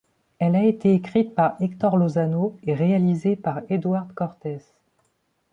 Elle 0.39 0.55
a 0.55 0.63
été 0.65 0.95
écrite 0.95 1.35
par 1.35 1.57
Hector 1.61 1.95
Lozano 1.95 2.57
et 2.63 2.73
réalisée 2.73 3.35
par 3.35 3.61
Eduard 3.69 4.07
Cortés. 4.15 4.57